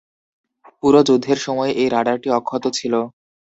[0.79, 2.93] পুরো যুদ্ধের সময় এই রাডারটি অক্ষত ছিল।